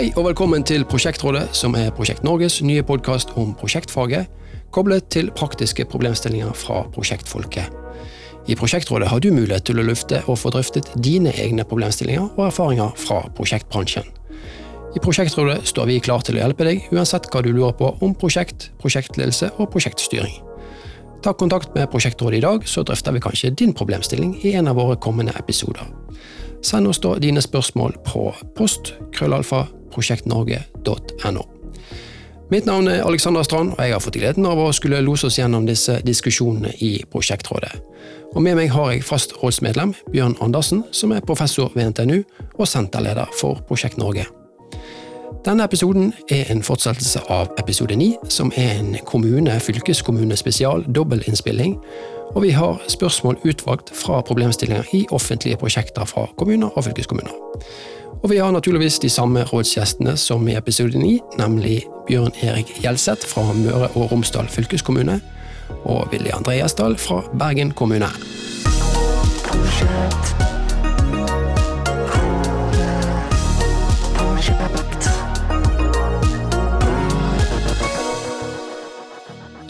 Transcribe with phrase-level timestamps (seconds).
[0.00, 4.30] Hei og velkommen til Prosjektrådet, som er Prosjekt Norges nye podkast om prosjektfaget,
[4.72, 7.66] koblet til praktiske problemstillinger fra prosjektfolket.
[8.48, 12.46] I Prosjektrådet har du mulighet til å lufte og få drøftet dine egne problemstillinger og
[12.46, 14.08] erfaringer fra prosjektbransjen.
[14.96, 18.14] I Prosjektrådet står vi klar til å hjelpe deg uansett hva du lurer på om
[18.16, 20.38] prosjekt, prosjektledelse og prosjektstyring.
[21.20, 24.80] Ta kontakt med Prosjektrådet i dag, så drøfter vi kanskje din problemstilling i en av
[24.80, 25.92] våre kommende episoder.
[26.64, 31.46] Send oss da dine spørsmål på post krøllalfa prosjektnorge.no.
[32.50, 35.38] Mitt navn er Alexander Strand, og jeg har fått gleden av å skulle lose oss
[35.38, 37.70] gjennom disse diskusjonene i Prosjektrådet.
[38.34, 42.24] Og Med meg har jeg fast rådsmedlem Bjørn Andersen, som er professor ved NTNU
[42.58, 44.26] og senterleder for Prosjekt Norge.
[45.46, 51.78] Denne episoden er en fortsettelse av episode 9, som er en kommune-fylkeskommune spesial dobbelinnspilling,
[52.34, 57.32] og vi har spørsmål utvalgt fra problemstillinger i offentlige prosjekter fra kommuner og fylkeskommuner.
[58.22, 63.24] Og vi har naturligvis de samme rådsgjestene som i episode 9, nemlig Bjørn Erik Gjelseth
[63.24, 65.16] fra Møre og Romsdal fylkeskommune
[65.88, 68.10] og Willy André Gjesdal fra Bergen kommune.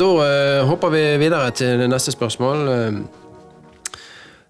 [0.01, 2.67] Da uh, hopper vi videre til neste spørsmål.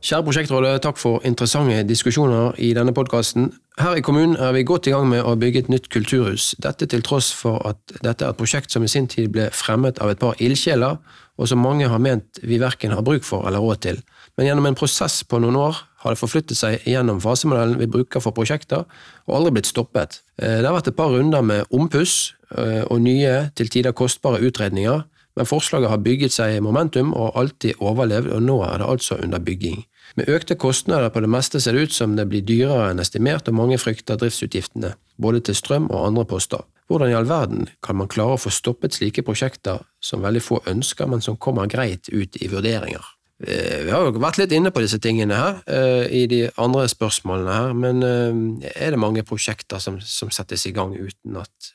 [0.01, 3.51] Kjære prosjektrådet, takk for interessante diskusjoner i denne podkasten.
[3.77, 6.55] Her i kommunen er vi godt i gang med å bygge et nytt kulturhus.
[6.57, 10.01] Dette til tross for at dette er et prosjekt som i sin tid ble fremmet
[10.01, 10.97] av et par ildsjeler,
[11.37, 14.01] og som mange har ment vi verken har bruk for eller råd til.
[14.41, 18.25] Men gjennom en prosess på noen år har det forflyttet seg gjennom fasemodellen vi bruker
[18.25, 18.89] for prosjekter,
[19.29, 20.23] og aldri blitt stoppet.
[20.41, 24.41] Eh, det har vært et par runder med ompuss eh, og nye, til tider kostbare
[24.49, 25.05] utredninger,
[25.37, 29.45] men forslaget har bygget seg momentum og alltid overlevd, og nå er det altså under
[29.45, 29.85] bygging.
[30.19, 33.49] Med økte kostnader på det meste ser det ut som det blir dyrere enn estimert,
[33.49, 36.67] og mange frykter driftsutgiftene, både til strøm og andre poster.
[36.91, 40.59] Hvordan i all verden kan man klare å få stoppet slike prosjekter som veldig få
[40.67, 43.05] ønsker, men som kommer greit ut i vurderinger?
[43.41, 46.85] Eh, vi har jo vært litt inne på disse tingene her uh, i de andre
[46.93, 51.71] spørsmålene her, men uh, er det mange prosjekter som, som, settes i gang uten at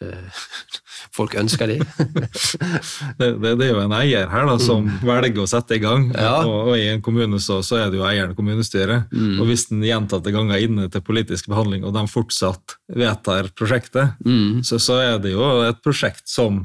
[1.18, 1.80] folk ønsker de?
[3.20, 5.00] det, det, det, er jo en eier her da, som mm.
[5.10, 6.36] velger å sette i gang, ja.
[6.44, 9.10] og, og, i en kommune så, så, er det jo eieren kommunestyret.
[9.10, 9.42] Mm.
[9.42, 14.14] Og hvis den gjentatte ganger er inne til politisk behandling, og de fortsatt vedtar prosjektet,
[14.22, 14.62] mm.
[14.68, 16.62] så, så, er det jo et prosjekt som,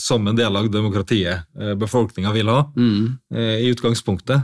[0.00, 1.44] som en del av demokratiet
[1.76, 3.04] befolkninga vil ha, mm.
[3.60, 4.42] i utgangspunktet utgangspunktet.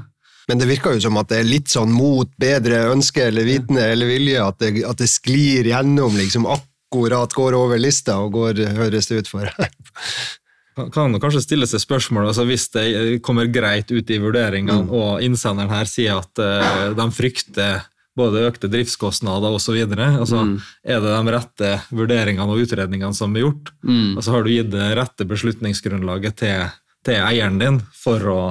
[0.49, 3.85] Men det virker jo som at det er litt sånn mot bedre ønske eller vitende
[3.93, 8.67] eller vilje, at det, at det sklir gjennom liksom akkurat går over lista og går,
[8.75, 9.49] høres det ut for.
[10.93, 14.91] kan kanskje stille seg spørsmål altså Hvis det kommer greit ut i vurderingene, mm.
[14.91, 17.83] og innsenderen her sier at uh, de frykter
[18.19, 19.79] både økte driftskostnader osv.
[19.97, 20.57] Altså, mm.
[20.85, 23.73] Er det de rette vurderingene og utredningene som er gjort?
[23.87, 24.19] Mm.
[24.19, 26.67] Altså, har du gitt det rette beslutningsgrunnlaget til,
[27.07, 28.43] til eieren din for å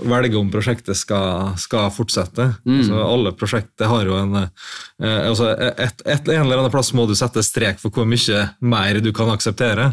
[0.00, 2.48] velge om prosjektet skal, skal fortsette.
[2.64, 2.78] Mm.
[2.78, 7.06] Altså, alle prosjekter har jo en eh, altså et, et, En eller annen plass må
[7.08, 9.92] du sette strek for hvor mye mer du kan akseptere.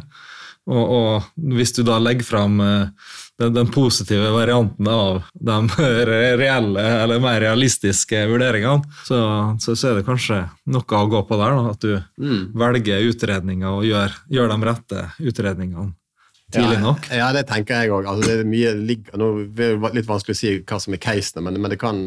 [0.70, 3.12] Og, og hvis du da legger fram eh,
[3.42, 5.58] den, den, positive varianten av de
[6.40, 9.22] reelle eller mer realistiske vurderingene, så,
[9.60, 11.56] så, så, er det kanskje noe å gå på der.
[11.58, 12.44] Da, at du mm.
[12.60, 15.94] velger utredninger og gjør, gjør de rette utredningene
[16.54, 17.10] tidlig nok?
[17.12, 18.08] Ja, ja det tenker jeg òg.
[18.10, 18.74] Altså, det, er mye,
[19.20, 22.00] nå er det litt vanskelig å si hva som er casene, men, men, det kan,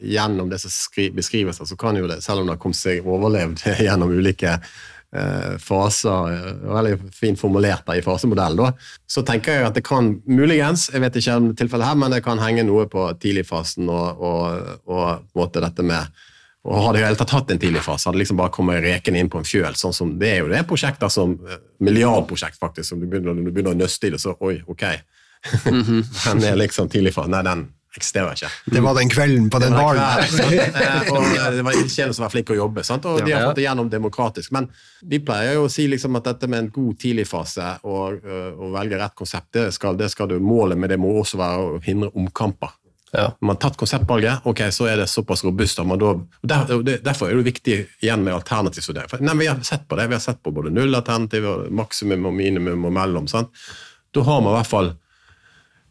[0.00, 3.64] gjennom det som beskrives, så kan jo det, selv om det har kommet seg overlevd
[3.86, 8.72] gjennom ulike eh, faser, eh, veldig fint formulert der i fasemodell, da,
[9.10, 12.24] så tenker jeg at det kan muligens, jeg vet ikke om tilfellet her, men det
[12.26, 16.26] kan henge noe på tidligfasen og, og, og på en måte dette med
[16.66, 19.40] og Hadde jeg tatt hatt en tidlig fase, hadde liksom bare kommet rekende inn på
[19.40, 19.78] en fjøl.
[19.78, 22.88] sånn som Det er jo det prosjekter som eh, Milliardprosjekt, faktisk.
[22.90, 24.84] som du begynner, du begynner å nøste i det, så oi, ok.
[25.64, 26.02] Mm -hmm.
[26.32, 27.30] den er liksom tidlig fase.
[27.30, 28.50] Nei, den eksisterer ikke.
[28.64, 30.02] Det var den kvelden på den baren.
[30.78, 33.04] Eh, og eh, det var ildsjeler som var flinke å jobbe, sant?
[33.04, 34.50] og de har fått det gjennom demokratisk.
[34.50, 34.68] Men
[35.02, 38.20] vi pleier jo å si liksom at dette med en god tidligfase og
[38.58, 41.58] å velge rett konsept, det skal, det skal du, målet med det må også være
[41.58, 42.77] å hindre omkamper.
[43.12, 43.32] Ja.
[43.40, 45.80] Man har tatt konseptvalget, ok, så er det såpass robust.
[45.80, 46.10] Da,
[46.42, 49.24] der, derfor er det viktig igjen med alternativvurdering.
[49.24, 52.84] Nei, vi har sett på det, vi har sett på både nullalternativ, maksimum og minimum
[52.88, 53.28] og mellom.
[53.30, 53.54] Sant?
[54.12, 54.92] Da har man i hvert fall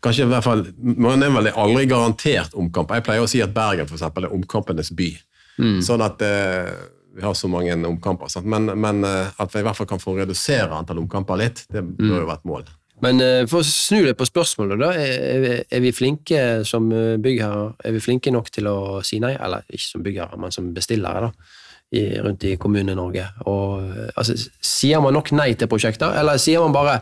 [0.04, 2.94] kanskje i hvert fall, Man er vel aldri garantert omkamp.
[2.94, 5.10] Jeg pleier å si at Bergen for eksempel, er omkampenes by.
[5.58, 5.80] Mm.
[5.86, 6.70] Sånn at eh,
[7.18, 8.30] vi har så mange omkamper.
[8.46, 11.82] Men, men, eh, at vi i hvert fall kan få redusere antall omkamper litt, det
[11.82, 12.68] bør jo være et mål.
[13.06, 14.92] Men uh, for å snu det på spørsmålet, da.
[14.98, 17.76] Er, vi flinke som byggherrer?
[17.86, 19.36] Er vi flinke nok til å si nei?
[19.38, 21.54] Eller ikke som byggherrer, men som bestillere, da.
[21.92, 23.28] i, rundt i Kommune-Norge.
[23.48, 27.00] Eh, altså, sier man nok nei til prosjekter, eller sier man bare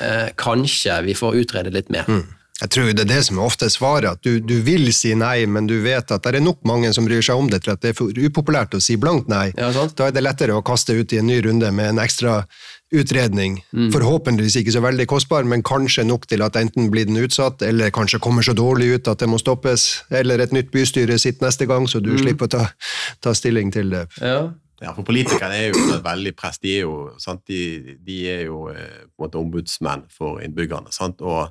[0.00, 2.08] eh, kanskje vi får utrede litt mer?
[2.08, 2.24] Mm.
[2.60, 5.42] Jeg tror det er det som er ofte svaret, at du, du, vil si nei,
[5.50, 7.82] men du vet at det er nok mange som bryr seg om det til at
[7.82, 9.48] det er for upopulært å si blankt nei.
[9.58, 12.44] Ja, da er det lettere å kaste ut i en ny runde med en ekstra
[12.94, 13.58] utredning.
[13.74, 13.88] Mm.
[13.96, 17.90] Forhåpentligvis ikke så veldig kostbar, men kanskje nok til at enten blir den utsatt, eller
[17.94, 21.66] kanskje kommer så dårlig ut at det må stoppes, eller et nytt bystyre sitter neste
[21.66, 22.20] gang, så du mm.
[22.22, 22.68] slipper å ta,
[23.18, 24.06] ta, stilling til det.
[24.22, 24.44] Ja.
[24.82, 26.58] Ja, for Politikerne er jo veldig press.
[26.60, 27.10] De er jo,
[27.48, 27.60] de,
[28.04, 30.92] de er jo eh, på en måte ombudsmenn for innbyggerne.
[30.92, 31.22] Sant?
[31.24, 31.46] Og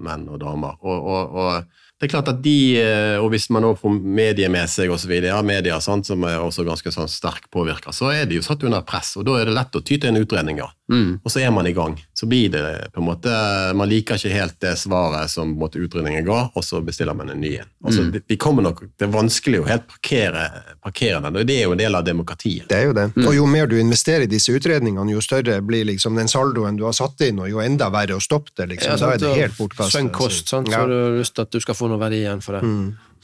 [0.00, 0.78] menn og damer.
[0.80, 4.50] Og, og, og, det er klart at de, eh, og hvis man også får medier
[4.50, 8.26] med seg osv., ja, media sant, som er også ganske sånn sterkt påvirka, så er
[8.26, 9.12] de jo satt under press.
[9.20, 10.70] og Da er det lett å ty til en utredning, ja.
[10.92, 11.12] Mm.
[11.24, 11.96] Og så er man i gang.
[12.14, 12.62] Så blir det
[12.92, 13.32] på en måte
[13.74, 17.40] Man liker ikke helt det svaret som måte, utredningen ga, og så bestiller man en
[17.40, 17.70] ny en.
[17.84, 18.22] Altså, mm.
[18.28, 20.44] de kommer nok, Det er vanskelig å helt parkere,
[20.84, 22.68] parkere den, og det er jo en del av demokratiet.
[22.70, 23.08] Det er jo det.
[23.16, 23.26] Mm.
[23.26, 26.84] Og jo mer du investerer i disse utredningene, jo større blir liksom den saldoen du
[26.88, 28.68] har satt inn, og jo enda verre å stoppe det.
[28.74, 28.92] liksom.
[28.92, 29.98] Ja, da er det helt bortkastet.
[29.98, 30.68] Sunk kost, sant?
[30.68, 30.84] så ja.
[30.86, 32.76] du har lyst til at du skal få noe verdi igjen for det.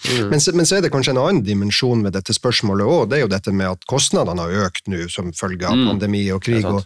[0.06, 0.28] Mm.
[0.30, 3.08] Men, men, så er det kanskje en annen dimensjon ved dette spørsmålet òg.
[3.10, 5.86] Det er jo dette med at kostnadene har økt nå som følge av mm.
[5.92, 6.82] pandemi og krig og,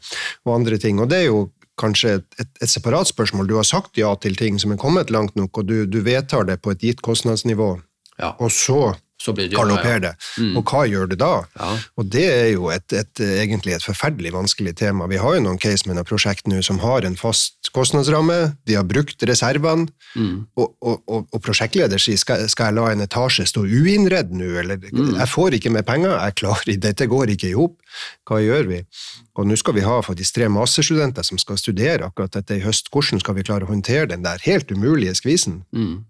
[0.46, 1.02] og, andre ting.
[1.02, 1.46] Og det er jo
[1.80, 3.48] kanskje et, et, et, separat spørsmål.
[3.48, 6.48] Du har sagt ja til ting som er kommet langt nok, og du, du vedtar
[6.48, 7.74] det på et gitt kostnadsnivå.
[8.20, 8.34] Ja.
[8.38, 10.14] Og så så blir det galopperer ja.
[10.40, 10.56] Mm.
[10.58, 11.32] Og hva gjør du da?
[11.58, 11.70] Ja.
[12.00, 15.06] Og det er jo et, et, egentlig et forferdelig vanskelig tema.
[15.10, 18.38] Vi har jo noen case med noen prosjekt nå som har en fast kostnadsramme,
[18.68, 19.86] de har brukt reservene,
[20.18, 20.34] mm.
[20.58, 24.50] og, og, og, og, prosjektleder sier skal, skal, jeg la en etasje stå uinnredd nå,
[24.60, 25.14] eller mm.
[25.16, 27.78] jeg får ikke mer penger, jeg klarer dette går ikke i hop,
[28.28, 28.82] hva gjør vi?
[29.40, 32.92] Og nå skal vi ha faktisk tre masterstudenter som skal studere akkurat dette i høst,
[32.92, 35.62] hvordan skal vi klare å håndtere den der helt umulige skvisen?
[35.72, 36.02] Mm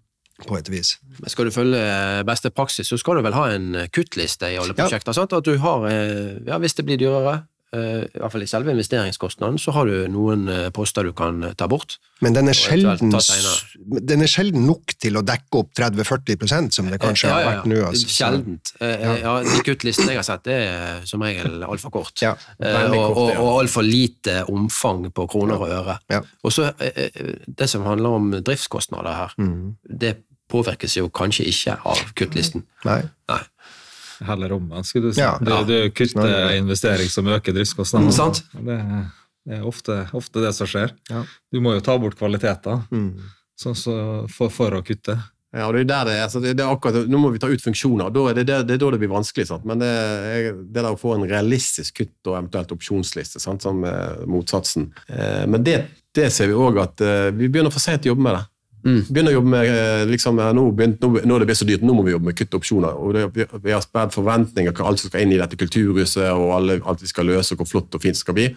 [0.47, 0.97] på et vis.
[1.19, 1.81] Men Skal du følge
[2.27, 5.13] beste praksis, så skal du vel ha en kuttliste i alle prosjekter?
[5.13, 5.21] Ja.
[5.21, 5.33] Sant?
[5.33, 7.43] At du har, eh, ja, Hvis det blir dyrere,
[7.73, 11.39] Eh, i hvert fall i selve investeringskostnaden, så har du noen eh, poster du kan
[11.41, 11.95] eh, ta bort.
[12.21, 13.09] Men den er, sjelden,
[14.11, 17.47] den er sjelden nok til å dekke opp 30-40% som det kanskje ja, ja, ja.
[17.47, 17.79] har vært nå.
[17.87, 18.11] Altså.
[18.13, 18.73] Sjeldent.
[18.79, 19.33] Ja.
[19.47, 22.13] De kuttlistene jeg har sett, det er som regel altfor kort.
[22.23, 25.97] Ja, og og, og altfor lite omfang på kroner og øre.
[26.45, 29.73] Og så Det som handler om driftskostnader her, mm.
[29.89, 30.13] det
[30.53, 32.67] påvirkes jo kanskje ikke av kuttlisten.
[32.85, 33.01] Nei.
[33.31, 33.41] Nei
[34.23, 35.21] heller omvendt, skulle du si.
[35.21, 35.63] Ja, ja.
[35.63, 38.31] Du, du kutter investering som øker driftskostnadene.
[38.53, 38.79] Mm, det,
[39.45, 40.95] det, er ofte, ofte, det som skjer.
[41.09, 41.23] Ja.
[41.51, 43.09] Du må jo ta bort kvaliteter mm.
[43.59, 43.95] så, så
[44.31, 45.17] for, for, å kutte.
[45.53, 47.61] Ja, det er der det er, Så det er akkurat, Nå må vi ta ut
[47.61, 49.45] funksjoner, da er det, det, det, er da det blir vanskelig.
[49.51, 49.67] Sant?
[49.69, 53.65] Men det, er, det der å få en realistisk kutt og eventuelt opsjonsliste, sant?
[53.65, 54.89] som er motsatsen.
[55.13, 55.77] Eh, men det,
[56.33, 58.43] ser vi òg at eh, vi begynner for seint å jobbe med det.
[58.83, 58.99] Mm.
[59.07, 61.95] Begynner å jobbe med eh, liksom, nå, begynt, nå, nå, det blir så dyrt, nå
[61.95, 62.99] må vi jobbe med kutt opsjoner.
[62.99, 66.29] og det, vi, vi, har spedd forventninger hva alt som skal inn i dette kulturhuset,
[66.35, 68.49] og alle, alt vi skal løse, og hvor flott og fint det skal bli.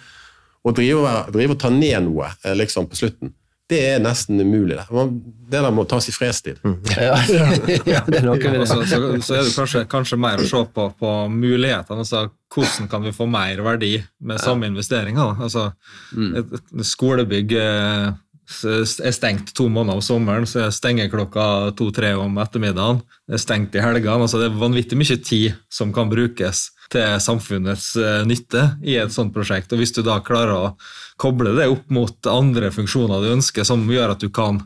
[0.66, 3.34] Å drive, drive og ta ned noe eh, liksom, på slutten,
[3.66, 4.76] det er nesten umulig.
[4.78, 5.04] Det,
[5.50, 6.60] det der må tas i fredstid.
[6.62, 6.76] Mm.
[6.92, 7.16] Ja.
[7.94, 8.68] ja, det er noe med det.
[8.70, 12.04] Så, så, så, er det kanskje, kanskje, mer å se på, på mulighetene.
[12.04, 15.42] Altså, hvordan kan vi få mer verdi med samme investeringer?
[15.42, 15.72] Altså,
[16.14, 16.30] mm.
[16.38, 18.06] et, et skolebygg eh,
[18.46, 23.02] er stengt to måneder om sommeren, så er stengeklokka to-tre om ettermiddagen.
[23.26, 24.22] Det er stengt i helgene.
[24.22, 29.12] altså Det er vanvittig mye tid som kan brukes til samfunnets eh, nytte i et
[29.12, 29.72] sånt prosjekt.
[29.72, 30.74] og Hvis du da klarer å
[31.18, 34.62] koble det opp mot andre funksjoner du ønsker, som gjør at du kan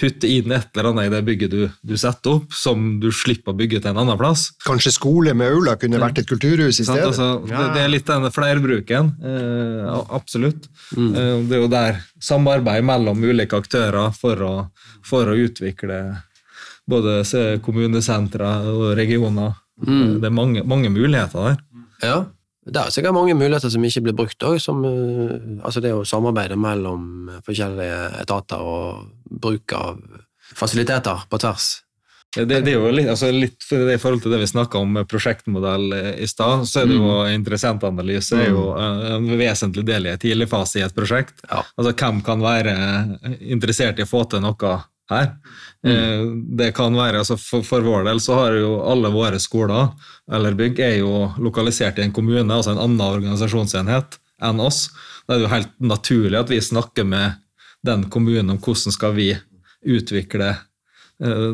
[0.00, 3.54] putte inn et eller annet i det bygget du, du, setter opp, som du slipper
[3.54, 4.48] å bygge til en annen plass.
[4.66, 7.12] Kanskje skole med aula kunne vært et kulturhus i stedet?
[7.12, 9.12] Altså, det, det, er litt den flerbruken.
[9.22, 10.66] Eh, absolutt.
[10.96, 11.10] Mm.
[11.14, 14.54] Eh, det er jo der samarbeid mellom ulike aktører for å,
[15.06, 16.00] for å utvikle
[16.90, 17.20] både
[17.64, 19.54] kommunesentre og regioner.
[19.84, 20.18] Mm.
[20.20, 21.62] Det er mange, mange muligheter der.
[22.04, 22.18] Ja.
[22.64, 24.58] Det er sikkert mange muligheter som ikke blir brukt òg.
[24.62, 24.80] som
[25.64, 29.98] altså det å samarbeide mellom forskjellige etater og bruk av
[30.54, 31.72] fasiliteter på tvers.
[32.34, 35.06] Det, det, er jo litt, altså litt I forhold til det vi snakka om med
[35.10, 37.28] prosjektmodell i stad, så er det jo mm.
[37.36, 39.04] interessentanalyse er jo mm.
[39.14, 41.36] en vesentlig del i en tidlig fase i et prosjekt.
[41.46, 41.62] Ja.
[41.78, 42.74] Altså Hvem kan være
[43.38, 44.72] interessert i å få til noe
[45.12, 45.30] her.
[45.84, 46.56] Mm.
[46.56, 49.90] Det kan være, altså for, for, vår del så har jo alle våre skoler
[50.32, 54.86] eller bygg er jo lokalisert i en kommune, altså en annen organisasjonsenhet enn oss.
[55.26, 57.40] Da er det jo helt naturlig at vi snakker med
[57.84, 59.34] den kommunen om hvordan skal vi
[59.84, 61.50] utvikle eh,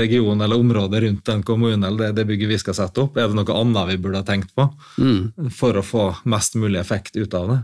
[0.00, 3.16] regionen eller området rundt den kommunen eller det, det, bygget vi skal sette opp.
[3.16, 4.66] Er det noe annet vi burde ha tenkt på
[4.98, 5.50] mm.
[5.54, 7.60] for å få mest mulig effekt ut av det?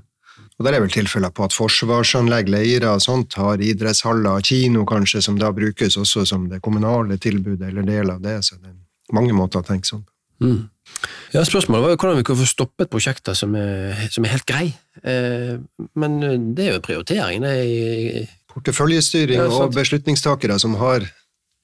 [0.62, 5.19] Og Der er vel tilfeller på at forsvarsanlegg, leirer og sånt har idrettshaller, kino kanskje,
[5.26, 8.37] som da brukes også som det kommunale tilbudet eller del av det.
[8.47, 10.12] Så det er mange måter å tenke sånn på.
[10.47, 10.61] Mm.
[11.35, 14.47] Ja, Spørsmålet var jo hvordan vi kunne få stoppet prosjekter som er, som er helt
[14.47, 14.76] greie.
[15.02, 15.59] Eh,
[15.99, 17.42] men det er jo prioritering.
[17.42, 21.09] det er Porteføljestyring Ja, og beslutningstakere som har,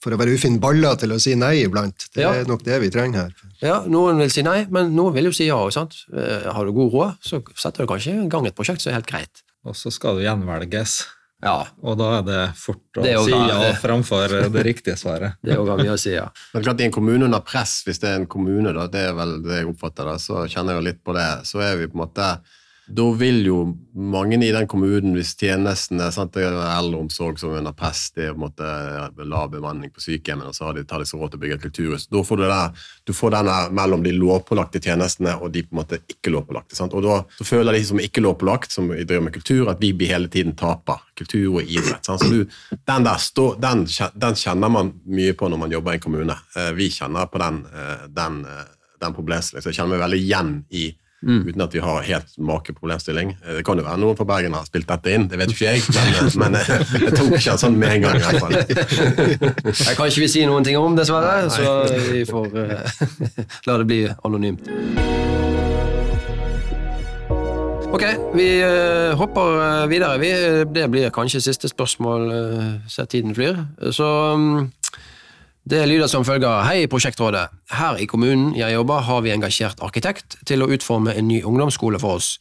[0.03, 2.07] for å være ufin, baller til å si nei iblant.
[2.15, 2.33] Det Ja.
[2.35, 3.33] er nok det vi trenger her.
[3.61, 5.59] Ja, Noen vil si nei, men noen vil jo si ja.
[5.71, 5.95] sant?
[6.15, 9.01] Eh, Har du god råd, så setter du kanskje i gang et prosjekt som er
[9.01, 9.43] helt greit.
[9.67, 11.05] Og så skal du gjenvelges,
[11.41, 13.77] Ja, og da er det fort å Det si ja det.
[13.79, 15.35] framfor det riktige svaret.
[15.45, 16.29] det er jo mye å si, ja.
[16.53, 19.13] Men klart I en kommune under press, hvis det er en kommune, da, det er
[19.15, 21.29] vel det jeg oppfatter det, så kjenner jeg jo litt på det.
[21.47, 22.41] Så er vi på en måte
[22.89, 23.57] Da vil jo
[23.99, 28.25] mange i den kommunen, hvis tjenestene sant, Det er eldreomsorg som er under press, det
[28.25, 31.19] er på en måte lav bemanning på sykehjemmene, og så har de, tar de så
[31.21, 32.07] råd til å bygge et kulturhus.
[32.09, 35.75] Da får du, der, du får den der mellom de lovpålagte tjenestene og de på
[35.75, 36.79] en måte ikke lovpålagte.
[36.79, 36.95] Sant?
[36.97, 40.31] Og da føler de som ikke lovpålagt, som driver med kultur, at vi blir hele
[40.33, 41.03] tiden taper.
[41.19, 42.07] Kultur og idrett.
[42.07, 42.23] Sant?
[42.25, 46.01] Så du, den der stå, den, den kjenner man mye på når man jobber i
[46.01, 46.39] en kommune.
[46.57, 48.65] Eh, Vi kjenner på den, eh, den, eh,
[49.03, 49.67] den problemstillingen.
[49.67, 50.87] Så jeg kjenner meg veldig igjen i
[51.19, 53.33] Uten at vi har helt make problemstilling.
[53.43, 55.73] Eh, Det kan jo være noen fra Bergen har spilt dette inn, det vet ikke
[55.73, 56.69] jeg, men, men eh,
[57.09, 58.21] jeg tok ikke sånn med en gang.
[58.21, 58.55] i hvert fall.
[59.89, 61.83] Jeg kan ikke vi si noen ting om, dessverre, så
[62.13, 63.03] vi får uh,
[63.67, 64.69] la det bli anonymt.
[67.89, 68.05] Ok,
[68.37, 70.19] vi eh, hopper eh, videre.
[70.23, 70.31] Vi,
[70.77, 72.31] det blir kanskje siste spørsmål,
[72.87, 73.63] ser tiden flyr.
[73.91, 74.07] Så
[74.37, 74.67] mm,
[75.71, 76.63] det lyder som følger.
[76.65, 77.49] Hei, prosjektrådet.
[77.71, 82.01] Her i kommunen jeg jobber, har vi engasjert arkitekt til å utforme en ny ungdomsskole
[82.01, 82.39] for oss.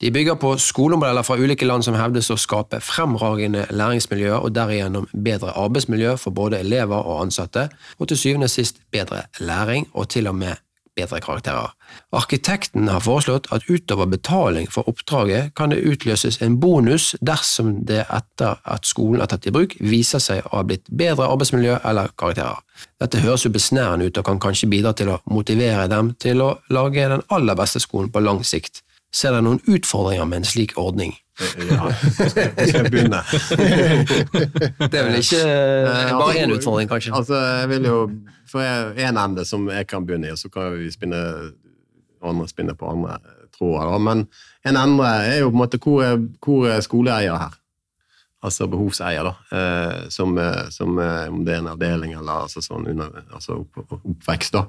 [0.00, 5.08] De bygger på skolemodeller fra ulike land som hevdes å skape fremragende læringsmiljøer og derigjennom
[5.24, 10.10] bedre arbeidsmiljø for både elever og ansatte, og til syvende og sist bedre læring og
[10.12, 10.65] til og med
[10.96, 11.72] bedre karakterer.
[12.16, 18.04] Arkitekten har foreslått at utover betaling for oppdraget kan det utløses en bonus dersom det
[18.06, 22.12] etter at skolen er tatt i bruk viser seg å ha blitt bedre arbeidsmiljø eller
[22.18, 22.62] karakterer.
[23.00, 26.54] Dette høres jo besnærende ut og kan kanskje bidra til å motivere dem til å
[26.72, 28.82] lage den aller beste skolen på lang sikt.
[29.14, 31.14] Ser dere noen utfordringer med en slik ordning?
[31.36, 33.20] Ja, hvor skal hvor skal jeg begynne?
[34.90, 37.12] Det er vel ikke eh, bare én utfordring, kanskje?
[37.14, 37.98] Altså, jeg vil jo
[38.48, 41.20] For en ende som jeg kan begynne i, og så kan vi spinne
[42.24, 43.18] andre spinne på andre
[43.58, 43.98] tråder.
[43.98, 44.26] Men
[44.66, 47.56] en ende er jo på en måte hvor er, hvor er skoleeier her?
[48.46, 49.58] Altså behovseier, da.
[49.58, 53.62] Eh, som, eh, som eh, om det er en avdeling eller altså sånn under, altså
[53.64, 54.66] opp, oppvekst, da.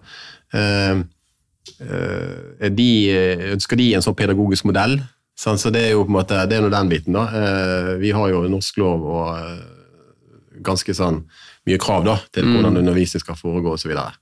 [1.82, 4.98] Eh, de, eh, ønsker de en sånn pedagogisk modell?
[5.38, 7.28] Sånn, så det er jo på en måte, det er nå den biten, da.
[7.30, 11.22] Eh, vi har jo norsk lov og ganske sånn
[11.68, 13.84] mye krav da, til hvordan undervisning skal foregå osv.
[13.84, 14.16] Så, videre.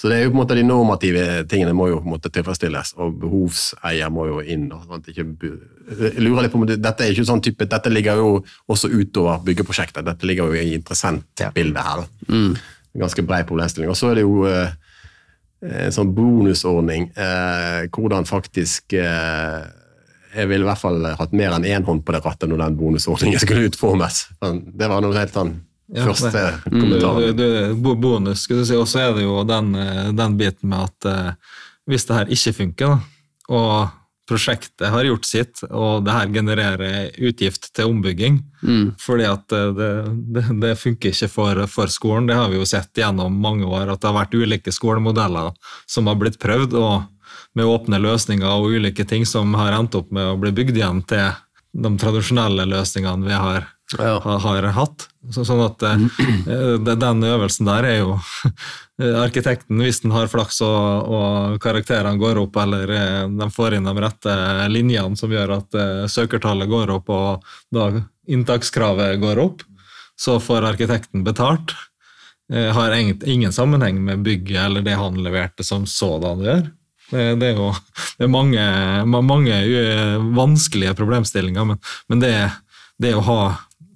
[0.00, 2.30] så det er jo på en måte de normative tingene må jo på en måte
[2.32, 4.68] tilfredsstilles, og behovseier må jo inn.
[4.70, 5.26] Da, sånn ikke,
[5.90, 8.30] jeg lurer litt på om det, Dette er ikke sånn type, dette ligger jo
[8.70, 10.06] også utover byggeprosjektet.
[10.06, 12.06] Dette ligger jo i interessentbildet her.
[12.06, 12.34] da.
[12.94, 13.90] En Ganske brei problemstilling.
[13.90, 14.46] Og så er det jo
[15.90, 19.64] sånn bonusordning, eh, hvordan faktisk eh,
[20.34, 22.76] Jeg ville i hvert fall hatt mer enn én hånd på det rattet når den
[22.76, 24.24] bonusordningen skulle utformes.
[24.42, 25.52] Men Det var noe helt sånn
[25.94, 27.94] Ja, første det- kommentar.
[28.00, 28.74] Bonus, skulle du si.
[28.74, 31.32] Og så er det jo den, eh, den biten med at eh,
[31.88, 32.98] hvis det her ikke funker, da,
[33.54, 33.90] og
[34.28, 38.38] prosjektet har gjort sitt, og det her genererer utgift til ombygging,
[39.00, 39.90] fordi at eh, det,
[40.36, 42.28] det, det funker ikke for, for skolen.
[42.30, 45.52] Det har vi jo sett gjennom mange år, at det har vært ulike skolemodeller
[45.86, 47.02] som har blitt prøvd, og
[47.54, 51.04] med åpne løsninger og ulike ting som har endt opp med å bli bygd igjen
[51.08, 51.30] til
[51.74, 54.18] de tradisjonelle løsningene vi har Ja.
[54.22, 55.06] har, hatt.
[55.32, 60.60] Så, sånn at eh, den øvelsen der er jo eh, Arkitekten, hvis den har flaks
[60.66, 64.36] og, og karakterene går opp, eller eh, de får inn de rette
[64.72, 67.90] linjene som gjør at eh, søkertallet går opp og da
[68.30, 69.64] inntakskravet går opp,
[70.20, 71.74] så får arkitekten betalt.
[72.52, 76.66] Eh, har ingen, sammenheng med bygget eller det han leverte som sådan gjør.
[77.10, 77.70] Det, det er jo
[78.18, 78.64] det er mange,
[79.24, 82.34] mange eh, vanskelige problemstillinger, men, men det,
[83.00, 83.40] det å ha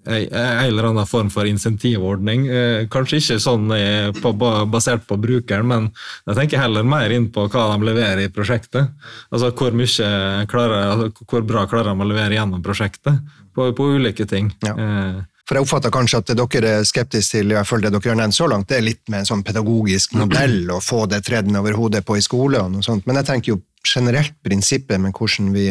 [0.09, 4.33] en eller annen form for insentivordning, eh, kanskje ikke sånn eh, på,
[4.73, 5.89] basert på brukeren, men
[6.27, 8.89] jeg tenker heller mer inn på hva de leverer i prosjektet.
[9.31, 13.21] Altså hvor, mye klarer, altså, hvor bra klarer de å levere gjennom prosjektet
[13.55, 14.49] på, på ulike ting.
[14.65, 14.73] Ja.
[14.73, 17.93] Eh, For jeg oppfatter kanskje at det dere er skeptiske til, i hvert fall det
[17.95, 21.07] dere har nevnt så langt, det er litt med en sånn pedagogisk modell å få
[21.09, 23.07] det tredd over hodet på i skole og noe sånt.
[23.09, 25.71] Men jeg tenker jo generelt prinsippet med hvordan vi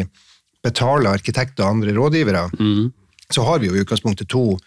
[0.66, 2.48] betaler arkitekter og andre rådgivere,
[3.34, 4.58] så har vi jo i utgangspunktet to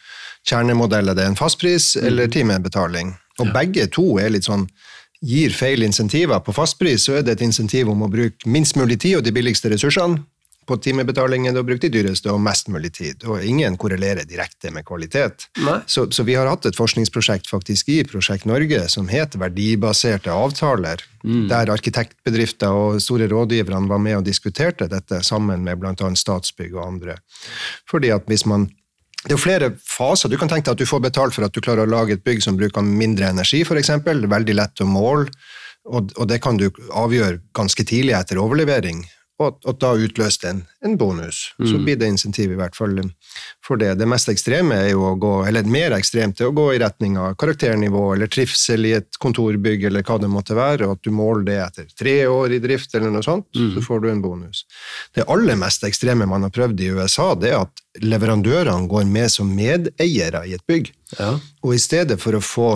[0.48, 1.16] kjernemodeller.
[1.18, 3.16] Det er en fastpris eller timebetaling.
[3.40, 4.68] Og begge to er litt sånn
[5.22, 6.42] gir feil insentiver.
[6.42, 9.34] På fastpris så er det et insentiv om å bruke minst mulig tid og de
[9.34, 10.24] billigste ressursene.
[10.72, 13.26] På timebetaling enn har brukt de dyreste, og mest mulig tid.
[13.28, 15.48] Og ingen korrelerer direkte med kvalitet.
[15.86, 21.04] Så, så, vi har hatt et forskningsprosjekt faktisk i Prosjekt Norge som het Verdibaserte avtaler,
[21.24, 21.48] mm.
[21.52, 25.96] der arkitektbedrifter og store rådgiverne var med og diskuterte dette sammen med bl.a.
[25.96, 27.18] Statsbygg og andre.
[27.90, 28.70] Fordi at hvis man
[29.22, 30.32] det er jo flere faser.
[30.32, 32.24] Du kan tenke deg at du får betalt for at du klarer å lage et
[32.26, 33.92] bygg som bruker mindre energi, f.eks.
[34.02, 35.30] Veldig lett å måle.
[35.90, 39.02] Og, og, det kan du avgjøre ganske tidlig etter overlevering,
[39.42, 41.44] og, og da utløste en, en bonus.
[41.60, 41.68] Mm.
[41.68, 43.00] Så blir det insentiv, i hvert fall
[43.66, 43.94] for det.
[44.00, 47.18] Det mest ekstreme er jo å gå, eller mer ekstremt er å gå i retning
[47.22, 51.12] av karakternivå eller trivsel i et kontorbygg, eller hva det måtte være, og at du
[51.16, 53.74] måler det etter tre år i drift, eller noe sånt, mm.
[53.76, 54.66] så får du en bonus.
[55.16, 59.32] Det aller mest ekstreme man har prøvd i USA, det er at leverandørene går med
[59.34, 60.94] som medeiere i et bygg.
[61.18, 61.36] Ja.
[61.66, 62.72] Og i stedet for å få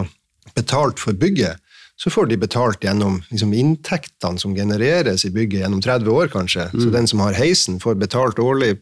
[0.56, 1.62] betalt for bygget,
[1.96, 6.68] så får de betalt gjennom liksom, inntektene som genereres i bygget gjennom 30 år, kanskje.
[6.74, 6.82] Mm.
[6.82, 8.76] Så den som har heisen, får betalt årlig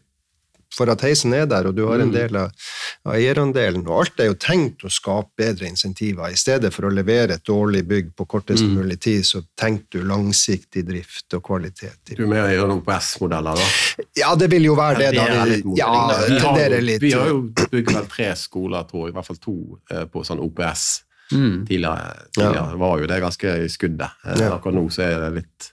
[0.74, 2.14] for at heisen er der, og du har en mm.
[2.14, 2.64] del av,
[3.06, 3.84] av eierandelen.
[3.86, 6.26] Og alt er jo tenkt å skape bedre insentiver.
[6.32, 8.74] I stedet for å levere et dårlig bygg på kortest mm.
[8.80, 12.16] mulig tid, så tenker du langsiktig drift og kvalitet.
[12.16, 14.04] Du er med å gjøre noen OPS-modeller, da?
[14.18, 15.14] Ja, det vil jo være det.
[15.20, 15.46] da.
[15.46, 15.94] Vi, ja,
[16.26, 19.58] vi, har, vi har jo bygd vel tre skoler, tror jeg, i hvert fall to,
[19.94, 20.88] eh, på sånn OPS.
[21.32, 21.66] Mm.
[21.66, 22.80] Tidligere, tidligere ja.
[22.80, 24.16] var jo det ganske i skuddet.
[24.26, 24.54] Eh, ja.
[24.56, 25.70] Akkurat nå så er det litt,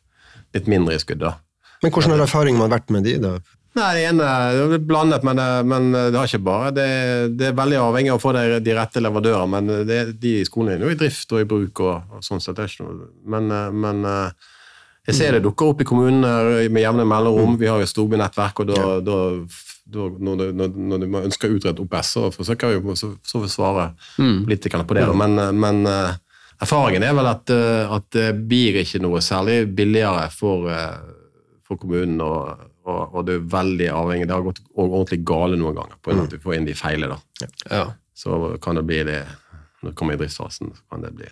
[0.58, 1.42] litt mindre i skuddet.
[1.82, 3.34] Men hvordan har erfaring man vært med de, da?
[3.72, 4.30] Nei, Det ene
[4.68, 6.72] det er blandet, men, eh, men, det har ikke bare.
[6.76, 6.88] Det,
[7.40, 9.52] det, er veldig avhengig av å få de, de rette leverandører.
[9.52, 11.84] Men det, de skolene er jo i drift og i bruk.
[11.84, 12.64] og, og sånn sett.
[12.80, 14.08] Men, eh, men,
[15.10, 17.56] jeg ser det dukker opp i kommunene med jevne mellomrom.
[17.58, 19.16] Vi har jo storbynettverk, og da, da
[19.90, 24.44] når, når, når man ønsker å utrede OPS, så forsøker vi så, så svare mm.
[24.46, 25.08] politikerne på det.
[25.18, 26.14] Men, men, eh,
[26.62, 31.82] erfaringen er vel at, eh, at, det blir ikke noe særlig billigere for, eh, for
[31.82, 32.22] kommunen.
[32.24, 36.14] Og, og, og, det er veldig avhengig Det har gått ordentlig gale noen ganger på
[36.14, 36.32] at mm.
[36.36, 37.20] vi får inn de feilene.
[37.70, 37.86] Ja.
[38.18, 39.22] Så kan det bli det
[39.82, 40.76] når det kommer i driftsfasen.
[40.78, 41.30] så kan det bli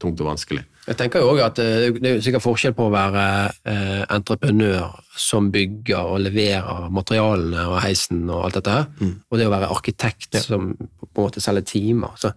[0.00, 0.64] tungt og vanskelig.
[0.86, 3.24] Jeg tenker jo også at eh, Det er sikkert forskjell på å være
[3.68, 9.12] eh, entreprenør som bygger og leverer materialene og heisen og alt dette mm.
[9.28, 10.44] og det å være arkitekt ja.
[10.44, 12.16] som på en måte selger timer.
[12.20, 12.32] Så,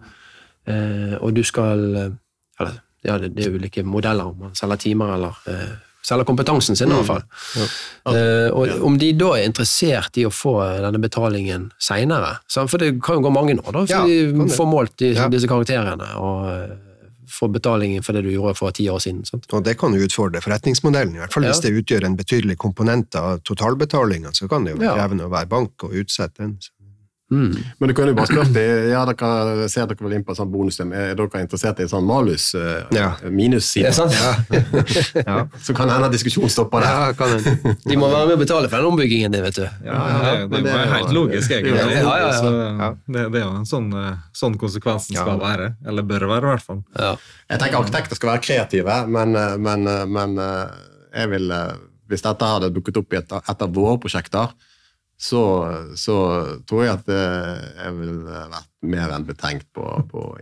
[0.68, 2.12] eh, og du skal eh,
[2.60, 5.74] eller, ja, det, er ulike modeller om man selger timer eller eh,
[6.04, 7.08] selger kompetansen sin, i hvert mm.
[7.08, 7.22] fall.
[7.56, 7.68] Ja.
[8.04, 12.90] Uh, og Om de da er interessert i å få denne betalingen seinere, for det
[13.04, 16.10] kan jo gå mange år, da, for ja, de får målt de, disse karakterene.
[16.20, 16.83] og
[17.34, 19.24] for betalingen for det du gjorde for ti år siden.
[19.28, 19.48] Sant?
[19.52, 21.52] Og Det kan jo utfordre forretningsmodellen, i hvert fall ja.
[21.52, 24.32] hvis det utgjør en betydelig komponent av totalbetalinga.
[24.36, 26.56] Så kan det jo være krevende å være bank og utsette den.
[27.34, 27.54] Mm.
[27.78, 30.52] Men du kan jo bare spørre ja, dere ser dere vel inn på et sånt
[30.52, 30.92] bonussystem.
[30.94, 33.08] Er dere interessert i en sånn malus uh, ja.
[33.26, 33.90] minusside?
[33.90, 34.32] Ja.
[35.28, 35.38] ja.
[35.64, 37.14] Så kan hende diskusjonen stopper der.
[37.18, 39.64] Ja, De må være med å betale for den ombyggingen din, vet du.
[39.86, 40.02] Ja,
[40.44, 41.80] det, det, er helt logisk, egentlig.
[42.38, 42.52] Så,
[43.08, 45.72] det, det, er jo en sånn, eh, sånn konsekvensen skal være.
[45.88, 46.84] Eller bør være, i hvert fall.
[46.94, 50.38] Jeg tenker arkitekter skal være kreative, men, eh, men, men
[51.14, 51.50] jeg vil,
[52.10, 54.54] hvis dette hadde dukket opp i et, et av våre prosjekter,
[55.24, 55.42] så,
[55.96, 56.14] så,
[56.68, 60.34] tror jeg at jeg ville vært mer enn betenkt på, på å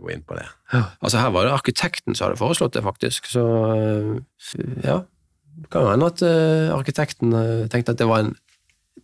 [0.00, 0.46] gå inn på det.
[0.72, 3.28] Ja, altså Her var det arkitekten som hadde foreslått det, faktisk.
[3.28, 3.42] Så
[4.84, 5.02] ja,
[5.60, 8.36] det kan hende at uh, arkitekten uh, tenkte at det var en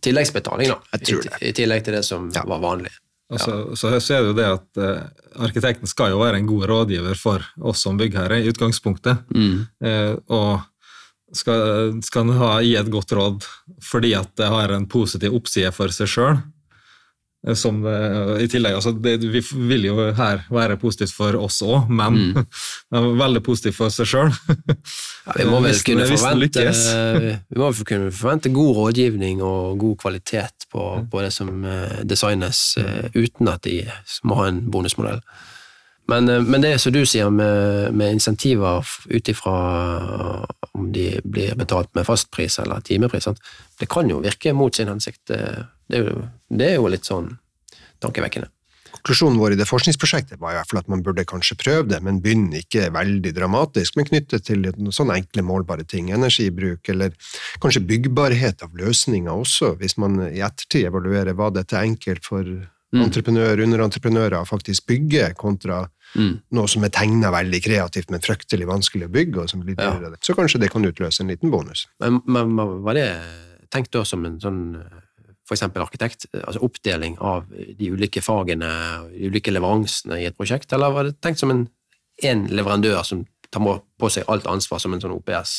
[0.03, 0.79] tilleggsbetaling, da.
[0.97, 2.45] I, I, tillegg til det som ja.
[2.47, 2.93] var vanlig.
[3.33, 3.41] Ja.
[3.43, 7.19] Så, så, så er det det at uh, arkitekten skal jo være en god rådgiver
[7.19, 9.25] for oss som byggherre i utgangspunktet.
[9.35, 9.67] Mm.
[10.33, 10.65] og
[11.35, 13.47] skal, skal ha, gi et godt råd
[13.83, 16.39] fordi at det har en positiv oppside for seg sjøl.
[17.55, 22.17] Som i tillegg, altså det, Vi vil jo her være positivt for oss òg, men
[22.17, 22.39] mm.
[22.89, 24.33] det er veldig positivt for seg sjøl.
[24.33, 26.65] Ja, vi må vel kunne forvente,
[27.53, 32.63] vi må kunne forvente god rådgivning og god kvalitet på, på det som eh, designes,
[32.81, 33.83] eh, uten at de
[34.27, 35.21] må ha en bonusmodell.
[36.07, 39.55] Men, eh, men, det som du sier med, med insentiver ut ifra
[40.71, 43.27] om de blir betalt med fastpris eller timepris,
[43.79, 45.25] det kan jo virke mot sin hensikt.
[45.27, 45.41] Det,
[45.87, 47.33] det, er, jo, det er jo litt sånn
[48.03, 48.51] tankevekkende.
[48.97, 51.99] Konklusjonen vår i det forskningsprosjektet var i hvert fall at man burde kanskje prøve det,
[52.03, 54.65] men begynne ikke veldig dramatisk, men knyttet til
[54.95, 56.09] sånne enkle, målbare ting.
[56.15, 57.13] Energibruk, eller
[57.63, 63.03] kanskje byggbarhet av løsninger også, hvis man i ettertid evaluerer var dette enkelt for mm.
[63.05, 66.37] entreprenører, underentreprenører faktisk bygge, kontra Mm.
[66.55, 69.41] Noe som er tegna veldig kreativt, men fryktelig vanskelig å bygge.
[69.43, 70.15] og som blir dyrere.
[70.15, 70.23] Ja.
[70.23, 71.87] Så kanskje det kan utløse en liten bonus.
[71.99, 73.09] Men, men Var det
[73.73, 74.61] tenkt da som en sånn
[75.53, 78.67] eksempel arkitekt, altså oppdeling av de ulike fagene,
[79.13, 81.61] de ulike leveransene i et prosjekt, eller var det tenkt som en,
[82.23, 83.63] en leverandør som tar
[83.99, 85.53] på seg alt ansvar som en sånn OPS?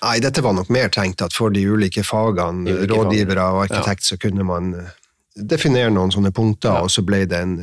[0.00, 3.58] Nei, dette var nok mer tenkt at for de ulike fagene, De ulike rådgivere fagene,
[3.58, 4.94] og arkitekt, så kunne man eh,
[5.34, 7.58] definere noen sånne punkter, og så ble det en,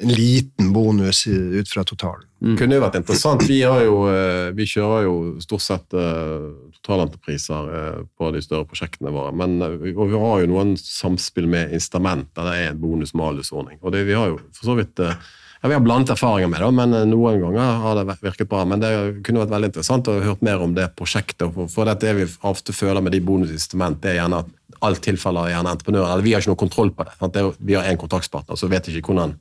[0.00, 2.24] en liten bonus ut fra totalen.
[2.58, 3.42] kunne jo vært interessant.
[3.48, 6.44] Vi, har jo, eh, vi kjører jo stort sett eh,
[6.78, 9.32] totalentrepriser eh, på de større prosjektene våre.
[9.34, 13.82] Men og vi har jo noen samspill med instrument der det er en bonus-malus-ordning.
[13.82, 16.70] Og det, vi har jo for så vidt ja, Vi har blandet erfaringer med det,
[16.78, 18.62] men noen ganger har det virket bra.
[18.62, 18.94] Men det
[19.26, 21.58] kunne vært veldig interessant å høre mer om det prosjektet.
[21.74, 24.54] For, det vi ofte føler med de bonus-incitament, det er gjerne at
[24.86, 26.12] alt tilfaller gjerne entreprenøren.
[26.12, 27.18] Eller vi har ikke noe kontroll på det.
[27.18, 27.34] Sant?
[27.34, 29.40] det vi har én kontraktspartner, så vet ikke hvordan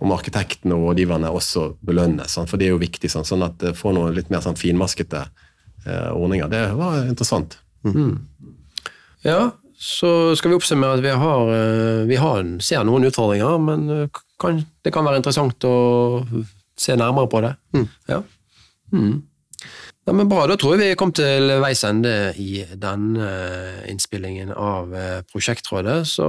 [0.00, 2.32] om arkitektene og rådgiverne også belønnes.
[2.32, 2.50] Sant?
[2.50, 3.28] For det er jo viktig, sant?
[3.28, 6.48] sånn at det får noen litt mer sånn finmaskete eh, ordninger.
[6.52, 7.58] Det var interessant.
[9.26, 13.88] Ja, så skal vi oppsummere at vi har, eh, vi har ser noen utfordringer, men
[13.92, 16.24] eh, kan, det kan være interessant å
[16.80, 17.54] se nærmere på det.
[18.08, 18.22] Ja.
[18.92, 19.20] Mm.
[20.10, 23.28] Ja, men bra, da tror jeg vi kom til veis ende i denne
[23.86, 26.00] innspillingen av eh, Prosjektrådet.
[26.10, 26.26] Så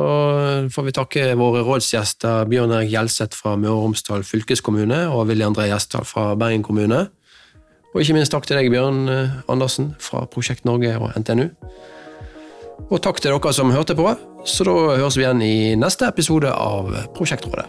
[0.69, 5.47] får vi takke våre rådsgjester Bjørn Erik Gjelseth fra Møre og Romsdal fylkeskommune og Willy
[5.47, 7.07] André Gjesdal fra Bergen kommune.
[7.95, 11.49] Og ikke minst takk til deg, Bjørn eh, Andersen fra Prosjekt Norge og NTNU.
[12.85, 14.11] Og takk til dere som hørte på,
[14.45, 17.65] så da høres vi igjen i neste episode av Prosjektrådet.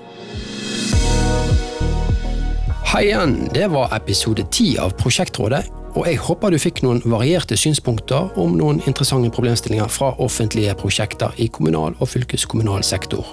[2.93, 7.57] Hei igjen, det var episode ti av Prosjektrådet, og jeg håper du fikk noen varierte
[7.59, 13.27] synspunkter om noen interessante problemstillinger fra offentlige prosjekter i kommunal og fylkeskommunal sektor.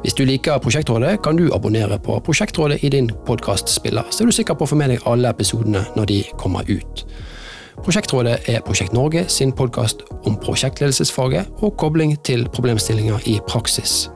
[0.00, 4.32] Hvis du liker Prosjektrådet, kan du abonnere på Prosjektrådet i din podkastspiller, så er du
[4.32, 7.04] sikker på å få med deg alle episodene når de kommer ut.
[7.80, 14.10] Prosjektrådet er Prosjekt Norge sin podkast om prosjektledelsesfaget og kobling til problemstillinger i praksis.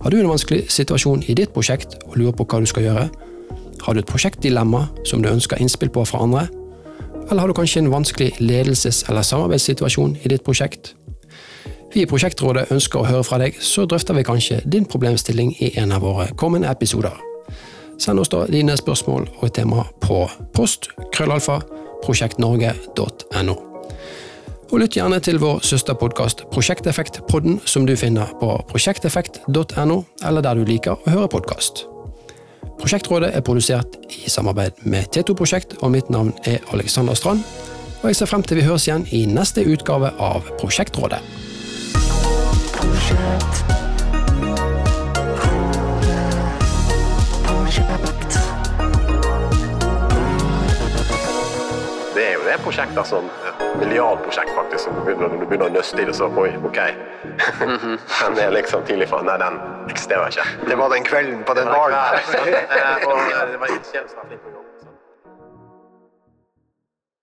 [0.00, 3.06] Har du en vanskelig situasjon i ditt prosjekt og lurer på hva du skal gjøre?
[3.84, 6.48] Har du et prosjektdilemma som du ønsker innspill på fra andre?
[7.30, 10.94] Eller har du kanskje en vanskelig ledelses- eller samarbeidssituasjon i ditt prosjekt?
[11.94, 15.70] Vi i Prosjektrådet ønsker å høre fra deg, så drøfter vi kanskje din problemstilling i
[15.78, 17.14] en av våre kommende episoder.
[17.98, 20.24] Send oss da dine spørsmål og tema på
[20.56, 21.60] post krøllalfa
[22.02, 23.56] prosjektnorge.no.
[24.72, 30.66] Og lytt gjerne til vår søsterpodkast Prosjekteffektpodden, som du finner på prosjekteffekt.no, eller der du
[30.66, 31.86] liker å høre podkast.
[32.84, 37.40] Prosjektrådet er produsert i samarbeid med T2 Prosjekt, og mitt navn er Alexander Strand.
[38.02, 41.22] Og jeg ser frem til vi høres igjen i neste utgave av Prosjektrådet.
[52.12, 53.32] Det er jo det prosjekter som
[53.80, 56.80] milliardprosjekt, faktisk, som du begynner, når du begynner å nøste i det, så oi, ok.
[58.26, 59.56] Den er liksom tidlig fra Nei, den
[59.90, 60.46] eksisterer ikke.
[60.68, 61.96] Det var den kvelden på den baren.
[61.96, 64.63] Eh, og, eh, det var ildsjelen